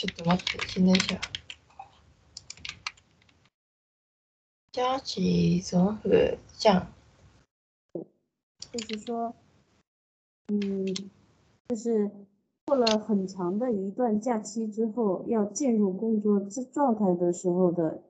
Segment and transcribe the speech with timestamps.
[0.00, 1.18] ちょっと待って、新電車。
[4.72, 6.86] 加起总和降。
[8.72, 9.34] 就是说，
[10.48, 10.94] 嗯，
[11.68, 12.10] 就是
[12.66, 18.02] 过了很长的一段假期之后，要进入工作之状态的时候的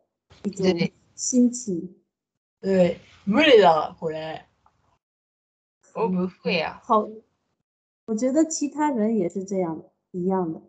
[0.42, 1.94] 一种对心情。
[2.60, 4.42] 对，無理だ、これ。
[5.94, 6.80] 我不会啊。
[6.82, 7.08] 好，
[8.06, 10.60] 我觉得其他人也是这样的，一样的。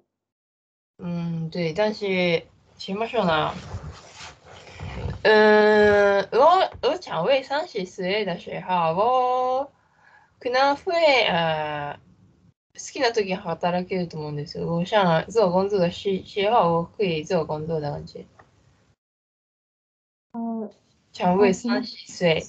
[0.99, 2.47] 嗯，对，但是
[2.77, 3.53] 怎么说呢？
[5.23, 9.73] 嗯，我我想为三十岁的时候，我
[10.39, 11.99] 可能会呃
[12.75, 14.67] 好きな時に働けると思うんですよ。
[14.67, 18.25] 我想做工作的时时候，我可以做工作的感觉。
[20.33, 20.71] 呃，
[21.13, 22.47] 想为三十岁，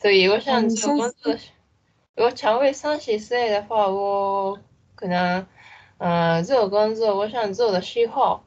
[0.00, 1.36] 所以我想你做工作。
[2.16, 4.58] 我想为三十岁的话，我
[4.94, 5.46] 可能
[6.00, 8.40] 呃做工作，我想做的时候，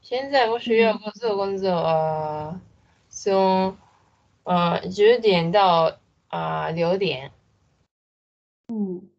[0.00, 1.10] 现在我需要嗯。
[1.14, 2.60] 做工作，呃，
[3.08, 3.76] 从
[4.44, 7.32] 呃九点到啊六点，
[8.68, 9.10] 嗯，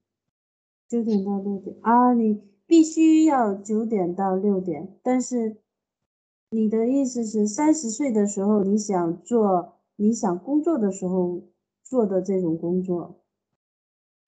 [0.88, 5.58] 九点到六点啊，你必须要九点到六点，但是
[6.52, 11.42] 你的意思是三十岁的时候你想做你想工作的时候
[11.84, 13.19] 做的这种工作。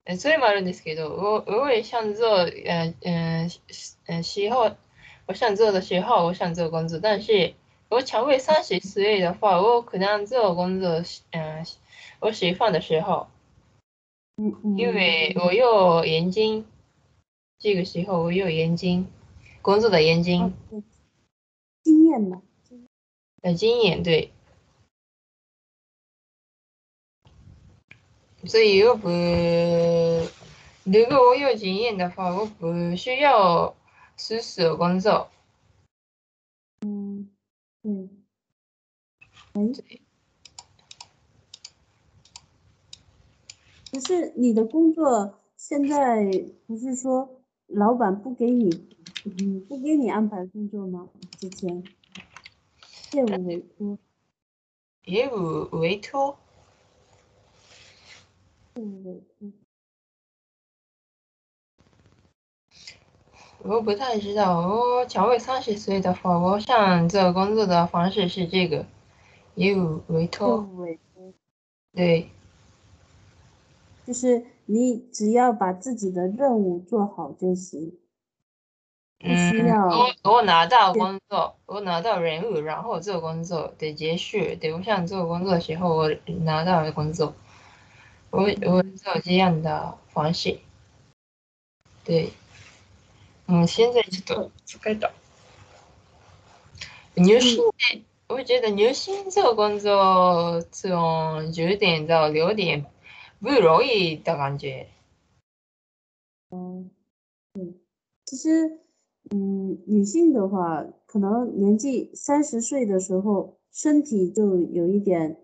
[0.05, 2.27] 呃それもあるんですけど、我我也想做
[2.65, 3.49] 呃嗯
[4.07, 4.75] 嗯时候，
[5.27, 7.53] 我想做的时候，我想做工作，但是
[7.89, 11.65] 我想为三十岁的话，我可能做工作，嗯、
[12.19, 13.27] 我喜欢的时候。
[14.37, 16.65] 嗯嗯，因为我有眼睛，
[17.59, 19.07] 这个时候我有眼睛，
[19.63, 20.83] 工作的眼哦睛，对
[21.83, 22.41] 经验嘛，
[23.41, 24.31] 呃，经验对，
[28.44, 29.08] 所以我不，
[30.84, 33.74] 如果我有经验的话，我不需要
[34.16, 35.28] 死死工作，
[36.80, 37.30] 嗯，
[37.82, 38.10] 嗯，
[39.52, 39.62] 哎，
[43.92, 46.24] 可是你的工作现在
[46.66, 48.70] 不是说老板不给你，
[49.24, 51.08] 嗯，不给你安排工作吗？
[51.38, 51.84] 之前
[53.12, 53.98] 业务委托，
[55.04, 56.36] 业务委托，
[63.64, 64.66] 我不太知道。
[64.66, 68.84] 我想为三十岁的话，我想做工作的方式是这个，
[69.54, 71.32] 业务委业托，务委托，
[71.92, 72.28] 对。
[74.04, 77.96] 就是你只要把自己的任务做好就行，
[79.20, 79.70] 嗯，
[80.24, 84.38] 我我拿到工作，我拿到任务，然后做工作得结束。
[84.60, 86.10] 对，我想做工作的时候，我
[86.40, 87.32] 拿到工作，
[88.31, 90.59] 我我做这样的方式。
[92.03, 92.31] 对，
[93.47, 95.11] 嗯，现在ちょっと疲れた。
[97.15, 102.85] 入薪で、我觉得入薪做工作从九点到六点
[103.39, 104.87] 不容易的感觉。
[108.25, 108.79] 其实，
[109.31, 115.37] 嗯，女性的话，可能年纪三十岁的时候，身体就有一点，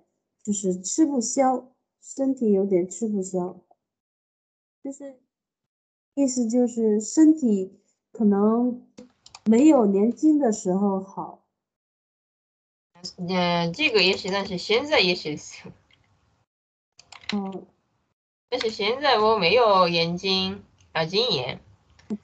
[0.44, 1.72] 就是吃不消，
[2.08, 3.62] 身体有点吃不消，
[4.84, 5.20] 就是
[6.16, 7.80] 意思就是身体
[8.12, 8.86] 可能
[9.46, 11.40] 没有年轻的时候好。
[13.18, 15.72] 嗯，这个也是，但是现在也是ですよ。
[17.34, 17.66] 嗯，
[18.50, 20.64] 但是现在我没有眼睛
[20.94, 21.60] 啊经验，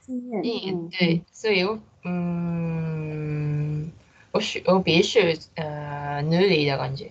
[0.06, 3.92] 经验，经验嗯，对，所以我嗯，
[4.32, 7.10] 我需我必须呃努力的感觉。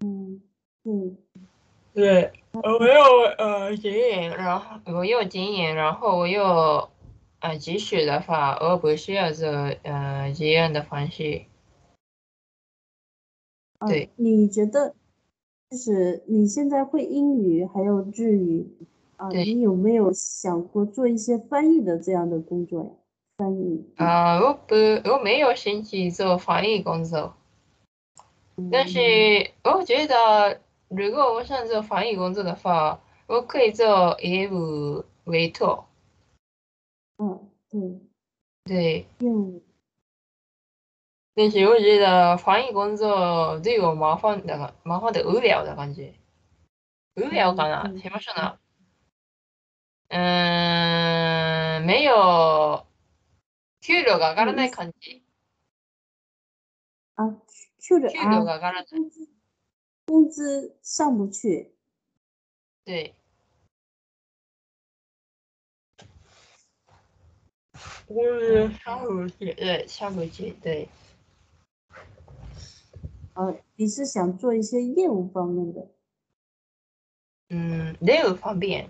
[0.00, 0.40] 嗯，
[1.97, 3.01] 对，对，我有
[3.39, 6.87] 呃经营，然后我又经营，然后我又
[7.39, 9.49] 呃继续的话，我不需要做
[9.81, 11.41] 呃这样的方式。
[13.79, 14.93] 嗯对，你觉得，
[15.71, 18.67] 就是你现在会英语还有日语
[19.15, 22.89] 啊，对你有没有想过做一些翻译的这样的工作呀？
[23.39, 24.75] 翻译，啊、我不
[25.09, 27.33] 我没有兴趣做翻译工作。
[28.71, 28.99] 但是
[29.63, 35.88] 我觉得，如果我想做翻译工作的话，我可以做业务委托。
[37.18, 38.00] 嗯，对，
[38.64, 39.62] 对，业务，
[41.34, 46.14] 但是我觉得翻译工作对我麻烦的麻烦的无聊的感觉。
[47.14, 47.88] 无聊かな？
[47.88, 48.58] 嗯怎么说呢？
[50.08, 52.86] 嗯，没有
[53.80, 55.22] 給料が上がらない感じ。
[57.14, 57.40] 啊，
[57.78, 58.86] 去着給料啊，が上がらない。
[60.07, 61.73] 工资上不去，
[62.83, 63.13] 对。
[68.07, 70.87] 工资上不去，对，上不去，对，
[73.33, 75.91] 呃，你是想做一些业务方面的
[77.49, 78.89] 嗯，业务方面，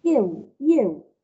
[0.00, 0.54] 业务？
[0.58, 1.14] 业务，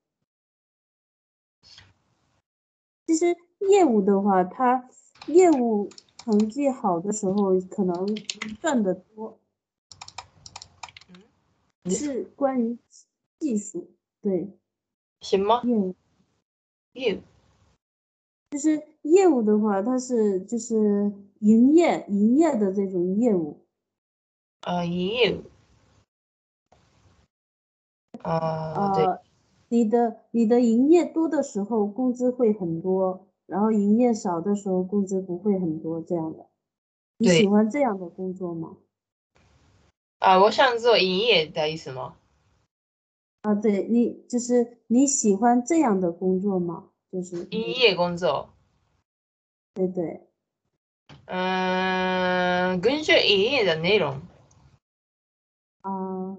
[3.06, 3.34] 其实
[3.70, 4.88] 业务的话，它
[5.28, 5.88] 业务
[6.28, 8.14] 成绩好的时候，可能
[8.60, 9.38] 赚的多，
[11.08, 12.76] 嗯，是关于
[13.38, 13.90] 技术，
[14.20, 14.52] 对，
[15.22, 15.94] 行吗业务。
[16.92, 17.20] 业务？
[18.50, 23.64] 就是业务的话，它是就是营业营业的这种业务，
[24.60, 25.44] 啊，业务。
[28.20, 29.22] 啊，对，呃，
[29.70, 36.46] 你的你的营业多的时候，工资会很多，然后营业少的时候，工资不会很多，这样的。
[37.16, 38.76] 你喜欢这样的工作吗？
[40.18, 42.16] 啊，我想做营业的意思吗？
[43.42, 46.90] 啊，对你就是你喜欢这样的工作吗？
[47.10, 48.50] 就是营业工作，
[49.72, 50.28] 对对，
[51.24, 54.20] 嗯，根据营业的内容，
[55.80, 56.36] 啊，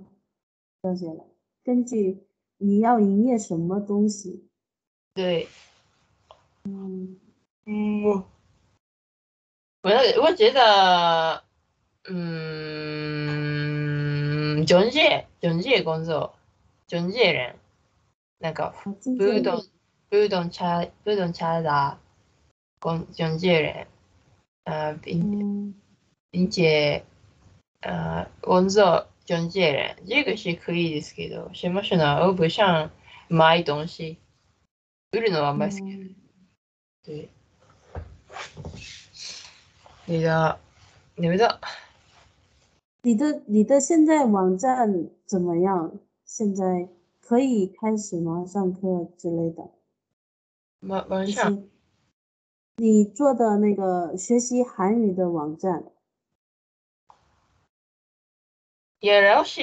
[0.83, 1.25] 了解了。
[1.63, 2.23] 根据
[2.57, 4.47] 你要营业什么东西，
[5.15, 5.47] 对，
[6.65, 7.17] 嗯，
[7.65, 8.27] 嗯，我
[9.81, 9.91] 我
[10.23, 11.43] 我觉得，
[12.05, 12.15] 嗯，
[14.65, 16.35] 中介中介工作，
[16.87, 17.55] 中介人，
[18.39, 19.63] なんか啊，中不介动
[20.09, 21.97] 不动产不动产的
[22.79, 23.87] 工中介人，
[24.65, 25.73] 呃，并嗯。
[26.31, 27.03] 并且
[27.81, 32.17] 呃工作中介人，这个是可以ですけど、什么是呢？
[32.23, 32.91] 我不想
[33.27, 34.17] 买东西，
[35.11, 36.15] 売るのはあんまり好き。
[37.09, 37.29] 嗯对，
[40.05, 40.59] 你的
[41.15, 41.59] 你们的？
[43.01, 45.97] 你的你的现在网站怎么样？
[46.23, 46.87] 现在
[47.19, 48.45] 可以开始吗？
[48.45, 49.71] 上课之类的，
[50.81, 51.67] 就网网上
[52.77, 55.85] 你做的那个学习韩语的网站，
[58.99, 59.61] 也要是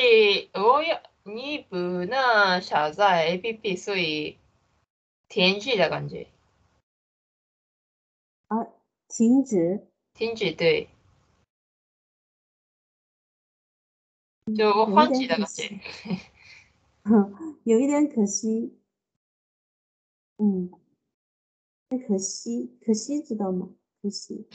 [0.54, 4.36] 我要你不能下载 APP，所以
[5.28, 6.26] 停止的感觉，
[9.08, 10.88] 停止，停止对，
[14.56, 15.80] 就放弃的感点可惜觉。
[17.64, 18.78] 有一点可惜，
[20.38, 20.70] 嗯，
[21.90, 23.70] 那可惜，可惜知道吗？
[24.02, 24.46] 可惜，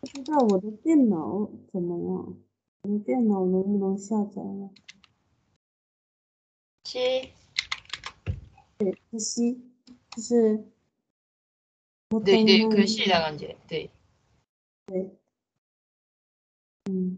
[0.00, 2.36] 不知道我的电脑怎么样？
[2.82, 4.70] 我的电脑能不能下载了？
[6.84, 7.32] 七
[9.11, 9.61] 可惜，
[10.11, 10.63] 就是
[12.09, 13.91] 我对对，等了可惜的感觉，对。
[16.85, 17.17] 嗯，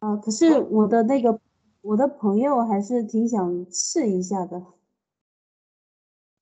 [0.00, 1.40] 啊，可是我的那个
[1.82, 4.64] 我的朋友还是挺想试一下的。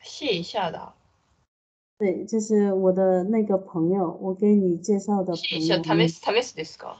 [0.01, 0.95] 试一下的，
[1.99, 6.97] 对，就是我的那个朋友，我给你介绍的试一下朋友，試す試すですか？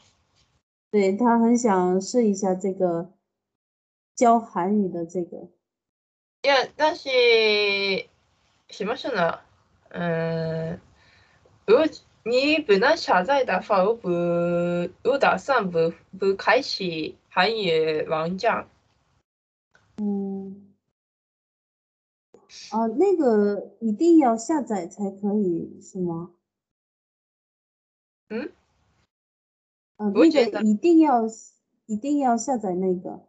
[0.91, 3.15] 对他很想试一下这个
[4.15, 5.49] 教韩语的这个。
[6.45, 8.09] いや、だし、
[8.71, 9.41] しましょう呢。
[9.91, 10.81] 嗯，
[11.67, 11.87] 我
[12.25, 14.09] 你不能下载的话，我不
[15.05, 18.69] 我打算不不开启韩语网站。
[19.97, 20.75] 嗯，
[22.71, 26.31] 啊，那个一定要下载才可以，是吗？
[28.29, 28.53] 嗯？
[29.97, 31.27] 呃，那我觉得个一定要
[31.87, 33.27] 一定要下载那个。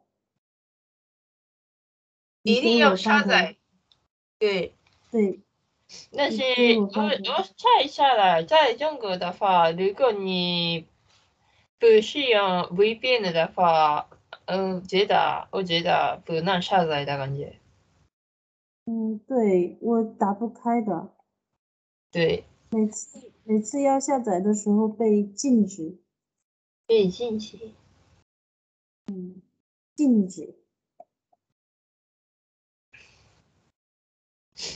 [2.44, 3.56] 你一定要下载。
[4.38, 4.74] 对，
[5.10, 5.40] 对，
[6.14, 6.42] 但是
[6.76, 10.86] 我我发的我下下来，在中国的话，如果你
[11.78, 12.42] 不使用
[12.76, 14.10] VPN 的话，
[14.44, 17.56] 嗯，觉得我觉得不能下载的感觉。
[18.84, 21.08] 嗯，对，我打不开的，
[22.12, 25.96] 对，每次每次要下载的时候被禁止，
[26.86, 27.56] 被禁止。
[29.06, 29.40] 嗯
[29.94, 30.54] 禁止。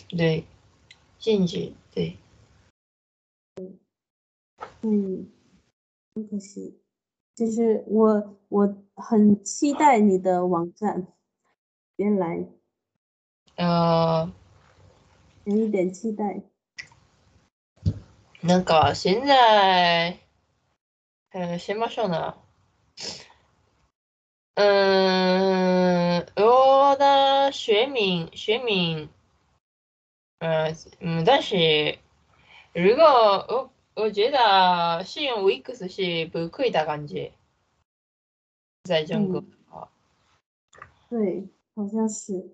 [0.09, 0.45] 对，
[1.19, 1.73] 禁止。
[1.93, 2.17] 对，
[4.81, 5.29] 嗯，
[6.15, 6.79] 很可惜，
[7.35, 11.07] 就是我我很期待你的网站，
[11.97, 12.47] 原来
[13.55, 14.31] 呃，
[15.43, 16.41] 有一点期待。
[18.41, 20.17] なんか现在，
[21.29, 22.35] 呃，什么说呢？
[24.55, 29.09] 嗯，我的学名学名，
[30.38, 31.98] 呃，嗯，但是
[32.72, 37.32] 如果我我觉得使用 Wix 是不亏的感觉。
[38.84, 39.90] 在中国的话。
[41.10, 42.50] 对，好像是。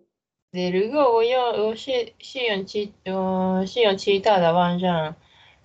[0.51, 5.17] 对，如果我用我是是用其我是用其他的网站，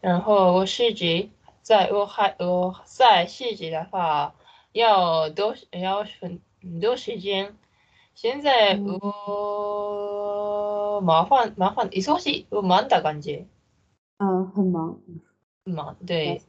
[0.02, 4.36] 然后我实际在我还我在实际的话
[4.74, 6.42] 要多要很
[6.82, 7.56] 多时间。
[8.22, 9.00] 现在我
[11.00, 13.48] 麻烦麻烦忙しい我忙的感觉。
[14.18, 15.00] 嗯，很忙。
[15.64, 16.42] 忙，对。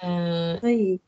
[0.00, 0.60] 嗯。
[0.60, 1.00] 所以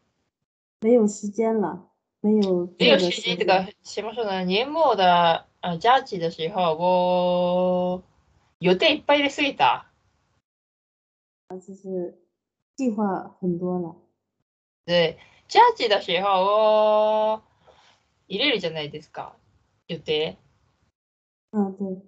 [0.80, 1.88] 没有时间了，
[2.20, 2.68] 没有。
[2.80, 4.42] 没有时间这个什么说呢？
[4.44, 8.02] 年末的呃假期的时候，我
[8.58, 9.84] 予定いっぱいですぎた。
[11.64, 12.18] 就是
[12.74, 13.94] 计划很多了。
[14.84, 17.42] 对，假期的时候我。
[18.28, 19.36] 入れるじゃないですか。
[19.88, 20.38] 予定。
[21.52, 22.02] 嗯，对。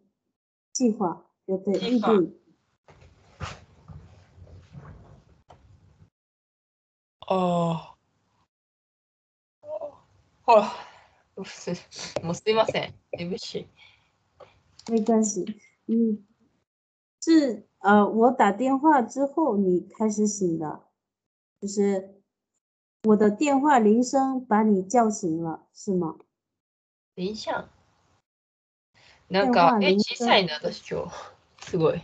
[0.73, 2.33] 计划、予定、预定。
[7.31, 7.95] ああ。
[10.43, 10.63] ほら。
[11.37, 12.95] もうすいません。
[13.13, 13.69] 对不起。
[14.91, 15.45] 没关系。
[15.87, 16.27] 嗯，
[17.21, 20.81] 是呃，我打电话之后你开始醒的，
[21.61, 22.18] 就是
[23.04, 26.16] 我的电话铃声把你叫醒了，是吗？
[27.16, 27.70] 铃响。
[29.30, 31.12] なんか、え、小さいな、私今日。
[31.62, 32.02] すごい。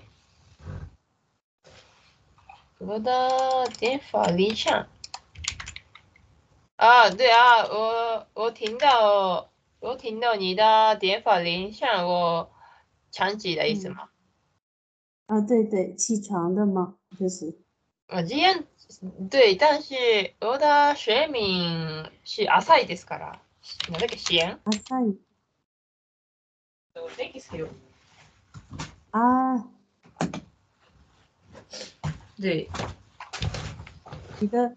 [2.79, 4.87] 我的电话铃响。
[6.75, 9.49] 啊，对啊，我我听到
[9.79, 12.51] 我听到你的电话铃响，我
[13.11, 14.09] 起起的意思吗？
[15.27, 16.95] 啊，对对，起床的吗？
[17.19, 17.57] 就是。
[18.07, 18.63] 啊，这样。
[19.30, 19.94] 对，但是
[20.40, 23.40] 我的睡眠是浅いですから。
[23.90, 25.16] なんだっけ、支援浅い。
[26.94, 27.68] そうですよ。
[29.10, 29.66] 啊。
[32.38, 32.68] 对。
[34.40, 34.76] 你的，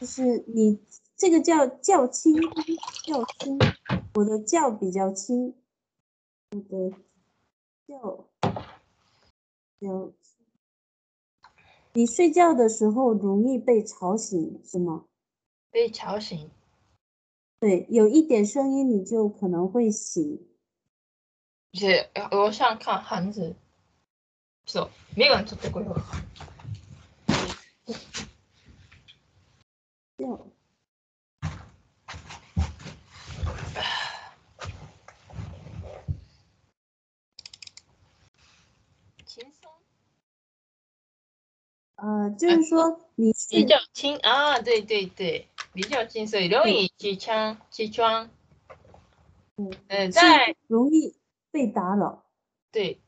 [0.00, 0.78] 就是你
[1.16, 2.34] 这个叫较轻，
[3.04, 3.58] 较轻。
[4.14, 5.54] 我的较比较轻，
[6.50, 6.96] 我的
[7.88, 8.24] 较
[9.80, 10.12] 较。
[11.93, 15.05] 你睡觉的时候容易被吵醒是吗？
[15.71, 16.49] 被吵醒。
[17.59, 20.47] 对，有一点声音你就可能会醒。
[21.73, 23.55] 是，我想看汉字。
[24.65, 25.95] そう、眼鏡取ってこよ
[42.02, 48.28] 呃，就是说你比较轻啊，对对对，比较轻，所以容易起床起床。
[49.86, 51.14] 嗯，在容易
[51.52, 52.24] 被打扰。
[52.72, 53.00] 对，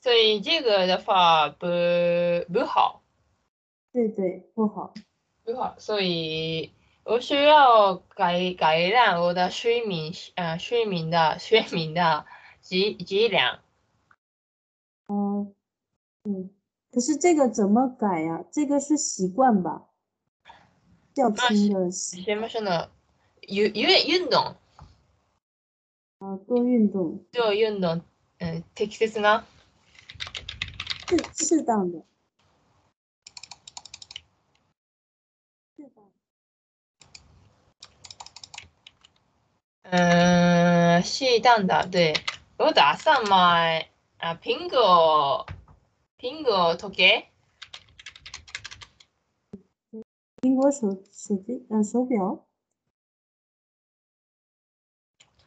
[0.00, 1.64] 所以这个的话不
[2.52, 3.02] 不好。
[3.92, 4.94] 对对，不好。
[5.44, 6.72] 不好，所以
[7.04, 12.26] 我需要改改善我的睡眠呃睡眠的睡眠的
[12.62, 13.60] 质质量。
[15.06, 15.54] 嗯，
[16.24, 16.50] 嗯。
[16.92, 18.44] 可是这个怎么改呀？
[18.50, 19.86] 这个是习惯吧？
[21.14, 21.90] 较轻的。
[21.90, 22.90] 什么是呢？
[23.42, 24.56] 运运运动。
[26.18, 27.24] 啊，多运动。
[27.32, 28.02] 多运动。
[28.38, 29.42] 嗯，適切な。
[31.08, 32.02] 适适当的。
[39.82, 42.14] 嗯，适当的，对。
[42.58, 45.46] 我打算买啊，苹果。
[46.20, 47.32] 빙고 도 개.
[50.42, 52.44] 빙고 소, 手 지, 아, 手表.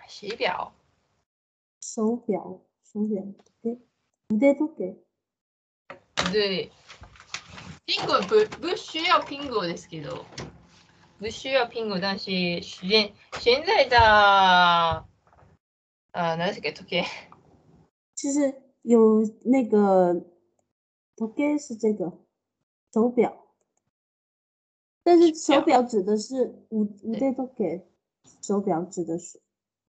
[0.10, 0.74] 手表.
[1.80, 3.24] 手表,手表.
[3.62, 3.78] 네.
[4.30, 4.98] 무대 도 개.
[6.34, 6.72] 네.
[7.86, 10.26] 빙 고, 不不需要苹果ですけど。
[11.20, 12.32] 不需要苹果，但是
[12.64, 15.06] 现现在的。
[16.14, 17.06] 呃，那是给 OK。
[18.16, 20.33] 就是有那个
[21.17, 22.13] 时計是这个
[22.93, 23.37] 手表，
[25.03, 27.83] 但是手表指的是五五代时計，
[28.41, 29.41] 手表指的是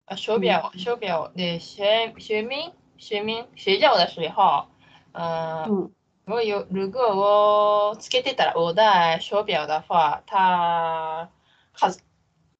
[0.04, 4.66] 啊手表手表对睡睡眠睡眠睡觉的时候，
[5.12, 5.90] 嗯，
[6.26, 11.30] 我有如果我つけてたら我戴手表的话，它
[11.72, 11.94] 它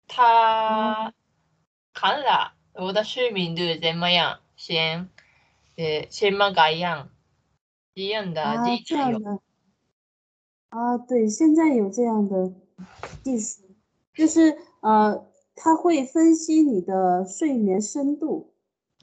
[0.09, 1.13] 它
[1.93, 5.09] 看了我的睡眠度怎么样，先
[5.77, 7.11] 呃先么个样。
[8.00, 8.42] 这样的
[8.86, 9.42] 这样的
[10.70, 12.54] 啊，对，现在有这样的
[13.24, 13.64] 技术，
[14.14, 18.54] 就是呃，它会分析你的睡眠深度。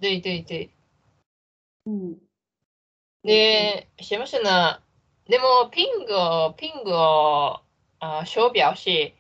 [0.00, 0.70] 对对对。
[1.84, 2.18] 嗯。
[3.22, 4.80] で、しますね。
[5.28, 6.92] でも、ピング、ピング、
[7.98, 9.12] あ、手表是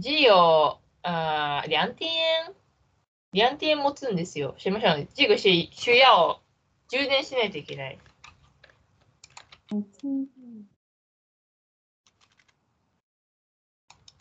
[0.00, 2.54] 只有呃两点？
[3.32, 4.54] 两点持つんですよ。
[4.58, 5.08] 知りません。
[5.14, 6.40] 这个是需要
[6.88, 7.98] 充電しないといけない。
[9.70, 9.82] 哦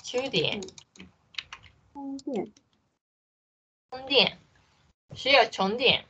[0.04, 0.62] 充电
[1.94, 2.52] 充电
[3.90, 4.38] 充電
[5.16, 6.06] 需要充電。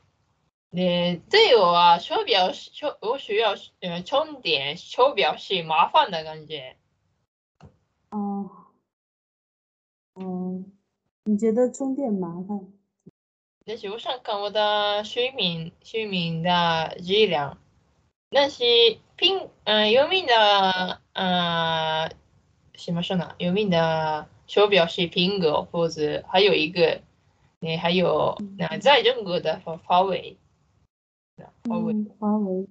[0.72, 6.78] で、这个啊，手表手我需要呃充电，手表是麻烦的感觉。
[8.10, 8.50] 哦
[10.14, 10.66] 哦，
[11.24, 12.74] 你觉得充电麻烦？
[13.66, 17.58] 但是我想看我的睡眠睡眠的质量，
[18.30, 18.64] 但是
[19.16, 22.10] 平嗯有名的呃
[22.76, 23.34] 什么说呢？
[23.38, 27.02] 有名的手表是苹果，或者还有一个，
[27.60, 30.38] 你还有那在中国的华华为，
[31.70, 32.68] 华为嗯，华为，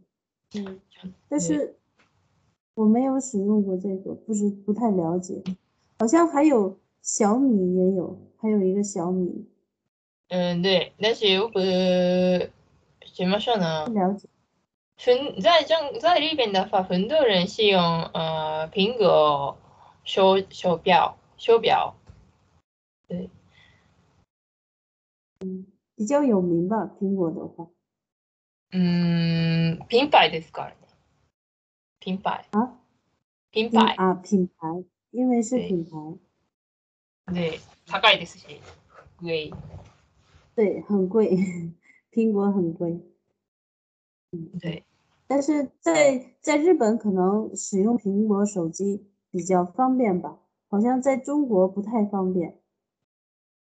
[0.55, 0.81] 嗯，
[1.29, 1.77] 但是
[2.75, 5.43] 我没有使用过这个，不是不太了解。
[5.99, 9.47] 好像还有小米也有，还有一个小米，
[10.29, 13.95] 嗯对，但是我不什么说呢不？
[13.95, 14.29] 了解。
[14.98, 19.58] 很在中在里边的话，很多人是用呃苹果
[20.04, 21.96] 手手表手表，
[25.96, 27.70] 比较有名吧，苹果的话
[28.72, 30.76] 嗯，品牌ですからね。
[32.00, 32.80] 品牌啊，
[33.52, 36.20] 品品牌啊品牌，因为是对品牌，
[37.34, 38.62] で高いですし、
[39.22, 39.52] 贵。
[40.56, 41.30] 对，很贵，
[42.12, 43.00] 苹果很贵。
[44.62, 44.84] 对，
[45.28, 50.38] 但是在在日本可能使用苹果手机比较方便吧，
[50.70, 52.56] 好像在中国不太方便。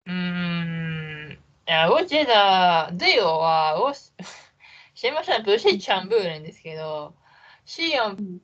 [0.07, 4.13] うーん、いや、我觉得对我は、我す
[5.09, 7.15] いません、不是全部人ですけど、
[7.65, 8.41] 使用嗯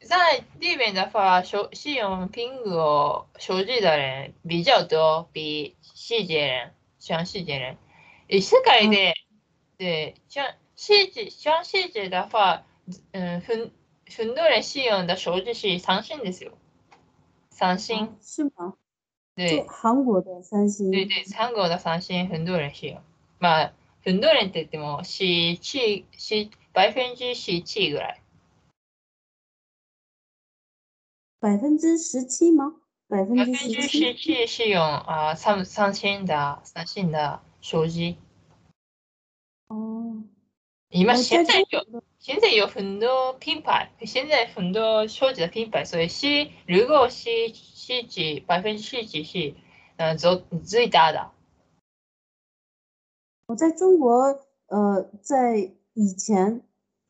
[0.00, 7.76] 在这边的话，手使用苹果手机的人比较多，比世界人，全世界人。
[8.28, 9.12] 诶世界で、
[9.78, 10.14] 对，
[10.77, 12.63] 像世界全世界的话，
[13.11, 13.71] 嗯，很
[14.15, 16.51] 很多人使用的手机是三星ですよ。
[17.49, 18.77] 三星啊，是吗？
[19.35, 20.91] 对就韩国的三星。
[20.91, 23.01] 对对，韩国的三星很多人使用。
[23.39, 28.21] まあ、很多人って言っても、十七、十、百分之十七ぐらい。
[31.39, 32.75] 百分之十七吗？
[33.07, 34.13] 百分百之十。
[34.13, 38.17] 七是用啊三三星的三星的手机。
[39.67, 40.23] 哦，
[40.89, 49.53] 今我在现在有现在有很多品牌，现在很多手机的品牌，所以是如果是十几百分之十几是
[49.97, 51.31] 嗯最最大的。
[53.47, 56.61] 我在中国，呃，在以前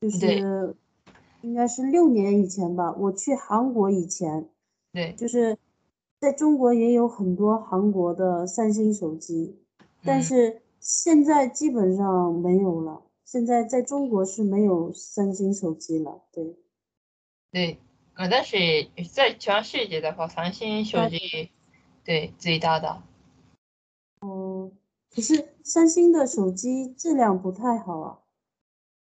[0.01, 0.75] 就是
[1.41, 4.49] 应该是六年以前吧，我去韩国以前，
[4.91, 5.57] 对，就是
[6.19, 9.59] 在中国也有很多韩国的三星手机，
[10.03, 13.03] 但嗯是现在基本上没有了。
[13.29, 16.55] 现在在中国是没有三星手机了，对。
[17.51, 17.77] 对，
[18.13, 21.51] 呃，但是在全世界的话，三星手机
[22.05, 23.03] 对最大的。
[24.21, 24.71] 哦，
[25.13, 28.19] 可是三星的手机质量不太好啊。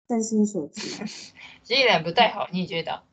[0.10, 0.82] 三星手机，
[1.64, 3.04] 质量不太好，你觉得？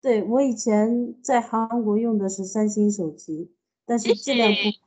[0.00, 3.52] 对，我以前在韩国用的是三星手机，
[3.84, 4.78] 但是质量不实，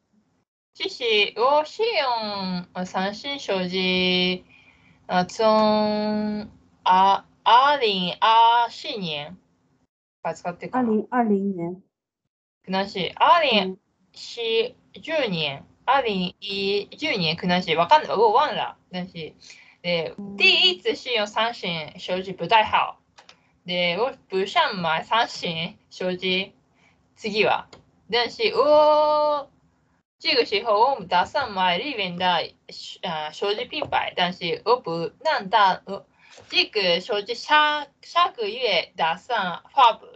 [0.73, 1.03] 其实
[1.35, 4.45] 我使用呃三星手机，
[5.07, 6.49] 呃，从
[6.83, 9.37] 啊二零二四年
[10.21, 10.83] から使ってるかな？
[10.83, 11.81] 二零二零年，
[12.65, 13.77] 可能是二零嗯，
[14.11, 18.75] 十十年、二零一十年可能是わかんない，我忘了。
[18.91, 19.33] 但是，
[19.81, 22.99] 对，第一次使用三星手机不太好。
[23.65, 26.51] で、我不想买三星手机，
[27.15, 27.67] 次は。
[28.11, 29.49] 但是我
[30.19, 32.51] 这个时候我打算买里面的
[33.01, 36.07] 呃手机品牌，但是我不能打，我
[36.49, 40.07] 这个手机下下个月打算发布，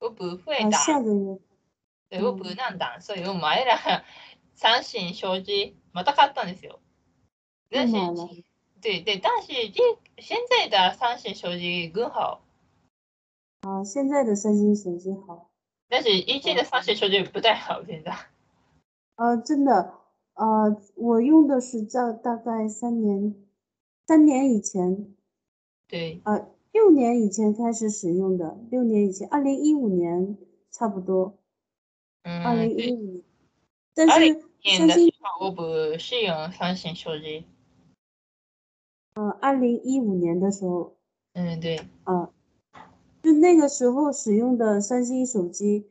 [0.00, 0.78] 我不会啊，打。
[0.78, 1.38] 下个月，
[2.08, 3.00] 对、我不なんだ。
[3.00, 4.04] そういう前ら
[4.56, 6.80] 三星手機また買ったんですよ。
[7.70, 7.94] 但是
[8.80, 9.80] 对对，但是这
[10.18, 12.42] 现在的三星手机更好，
[13.62, 15.50] 啊，现在的三星手机好，
[15.88, 18.16] 但是以前的三星手机不太好，现在。
[19.16, 19.94] 呃，真的，
[20.34, 23.34] 呃，我用的是在大概三年，
[24.06, 25.14] 三年以前，
[25.86, 30.36] 对，呃，六年以前开始使用的，六年以前，二零一五年
[30.70, 31.38] 差不多，
[32.24, 33.22] 二嗯，零一，五年，
[33.94, 35.62] 但2015是三星我不
[35.98, 37.44] 使用三星手机。
[39.14, 40.96] 呃，二零一五年的时候，
[41.34, 42.30] 嗯，对，啊，
[43.22, 45.86] 就那个时候使用的三星手机，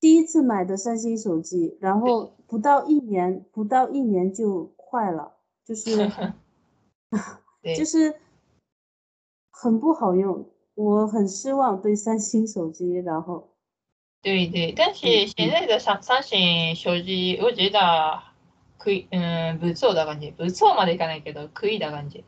[0.00, 5.33] 第一次买的三星手机，然后不到一年，不到一年就坏了，
[5.65, 6.11] 就 是
[7.61, 8.19] 对就是
[9.51, 13.49] 很不好用，我很失望对三星手机，然后
[14.21, 18.21] 对对，但是现在的三三星手机，我觉得
[18.77, 22.23] 可以，嗯，不错的感觉，不错までいかないけど可以的感觉。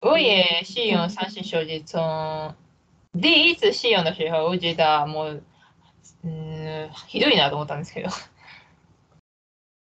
[0.00, 2.54] 我也使用三星手机，从
[3.12, 5.42] 第一次使用的时候，我觉得もう、
[6.22, 8.08] 嗯、ひどいなと思ったんですけど。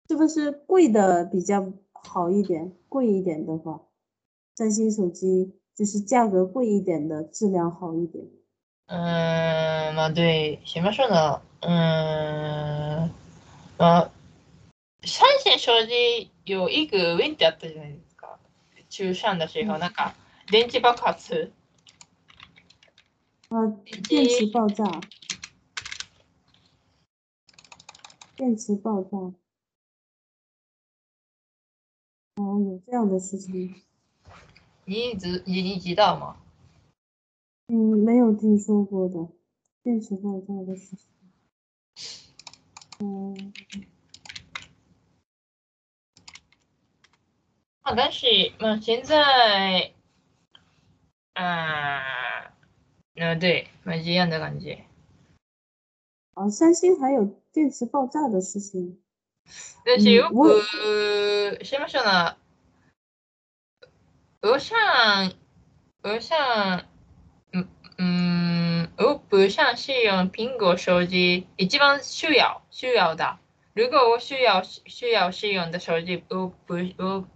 [0.08, 2.72] 是不是贵的比较好一点？
[2.88, 3.82] 贵一点的话，
[4.54, 8.24] 三星手机就是价格贵一点的，质量好一点。
[8.86, 11.40] 嗯，まあ对，什么说呢？
[11.60, 13.10] 嗯，
[13.78, 14.10] まあ
[15.02, 18.38] 三星手機有一个问题あったじゃないですか。
[18.90, 20.14] 中3的时候，嗯なんか
[20.48, 21.50] 電池爆発。
[23.48, 23.66] 啊，
[24.08, 24.84] 电池爆炸，
[28.36, 29.32] 电池爆炸。
[32.39, 33.75] 哦，有这样的事情，
[34.85, 36.37] 你一直你你知道吗？
[37.67, 39.27] 嗯，没有听说过的
[39.83, 41.09] 电池爆炸的事情。
[42.99, 43.51] 嗯，
[47.81, 48.25] 啊，但是
[48.57, 49.91] 嘛，现在，
[51.33, 52.53] 啊，
[53.15, 54.85] 嗯，对，嘛一样的感觉。
[56.35, 59.01] 啊，三星还有电池爆炸的事情。
[59.85, 62.37] 但是よく、しましょうな。
[64.41, 65.33] 我想，
[66.01, 66.85] 我想，
[67.51, 73.39] 嗯嗯，我不想使用苹果手机，一番需要需要的。
[73.73, 77.27] 如果我需要需要使用的手机，我不我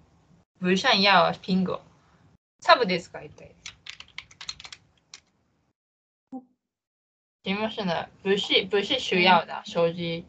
[0.59, 1.81] 不想要苹果。
[2.61, 3.55] サブですか一体。
[7.45, 8.07] しましょうな。
[8.23, 10.25] 不是不是需要的手机。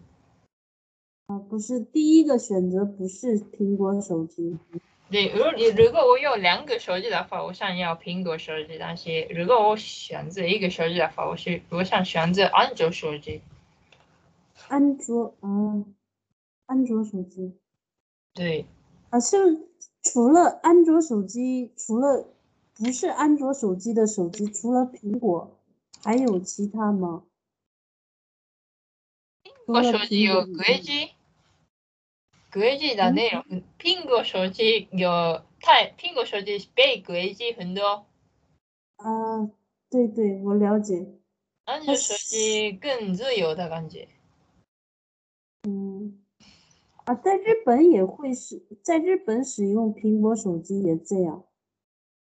[1.27, 4.59] 啊，不是第一个选择，不是苹果手机。
[5.11, 13.41] 对，如你如果我有两个手机的话，我想要苹果手机；但是如果我选择一个手机的话，我是我想选择安卓手机。
[14.69, 15.95] 安卓嗯，
[16.67, 17.53] 安卓手机
[18.33, 18.67] 对，
[19.11, 19.37] 啊，是
[20.03, 22.27] 除了安卓手机，除了
[22.75, 25.57] 不是安卓手机的手机，除了苹果，
[26.03, 27.25] 还有其他吗？
[29.67, 31.11] 除了我手机有苹果以外轨迹，
[32.53, 38.07] 轨迹的内容，苹果手机有太苹果手机被轨迹很多，
[38.97, 39.51] 啊，
[39.91, 41.07] 对对，我了解。
[41.65, 44.07] 安卓手机更自由的感觉。
[45.67, 46.23] 嗯，
[47.05, 51.43] 啊，在日本也会使，在日本使用苹果手机也这样，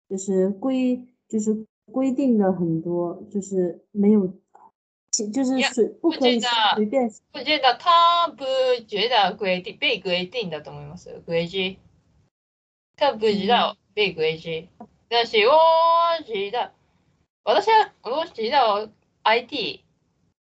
[0.08, 4.32] 就是规就是规定的很多，就是没有，
[5.12, 8.44] 其就是呀随不我可以觉得随便我觉得他不
[8.88, 11.22] 觉得规定被规定だと思います。
[11.26, 11.76] 规矩，
[12.96, 14.68] 他不知道被规矩。
[15.08, 15.54] 但是我
[16.24, 16.70] 知道，
[17.44, 18.88] 私は我知道
[19.24, 19.80] IT、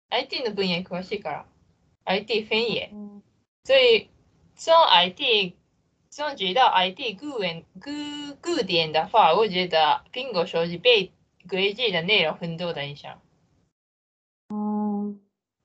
[0.10, 1.46] IT の分野に詳しいから、
[2.06, 2.90] IT 分野。
[2.94, 3.22] 嗯
[3.64, 4.10] 所以
[4.56, 5.54] 从 IT
[6.10, 7.92] 从知道 IT 顾问顾
[8.42, 11.12] 顾点的话，我觉得苹果手机被
[11.50, 13.22] 规矩的内容很多的影响。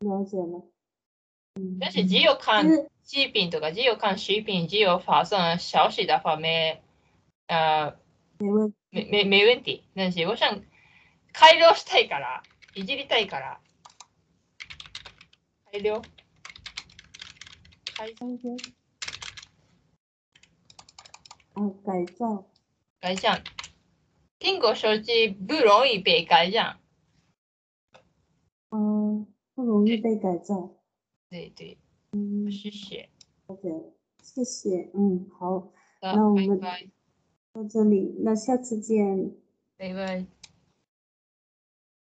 [0.00, 0.66] 啊，了解了。
[1.54, 2.66] 嗯，但是只有看
[3.04, 6.82] 视频とか只有看视频，只有发送消息的话没
[7.46, 7.96] 呃
[8.38, 9.85] 没问没没没问题。
[9.94, 10.62] 但是我想
[11.32, 12.42] 改良したいから
[12.74, 13.61] いじりたいから
[15.72, 16.02] 改良
[17.96, 18.54] 改三天
[21.54, 22.44] 啊，改造
[23.00, 23.42] 改善。
[24.38, 26.78] 苹果手机不容易被改善。
[28.70, 30.70] 嗯，不容易被改造。
[31.28, 31.76] 对对，
[32.12, 33.08] 嗯，谢谢。
[34.22, 34.90] 谢谢。
[34.92, 36.88] 嗯，好，好那我们拜拜
[37.52, 39.34] 到这里，那下次见。
[39.78, 40.26] 拜拜。